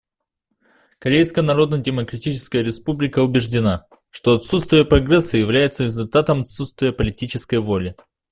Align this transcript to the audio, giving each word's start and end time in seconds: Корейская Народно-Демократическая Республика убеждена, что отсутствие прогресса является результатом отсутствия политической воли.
Корейская 0.97 1.43
Народно-Демократическая 1.43 2.63
Республика 2.63 3.19
убеждена, 3.19 3.85
что 4.09 4.33
отсутствие 4.33 4.83
прогресса 4.83 5.37
является 5.37 5.83
результатом 5.83 6.39
отсутствия 6.41 6.91
политической 6.91 7.59
воли. 7.59 7.95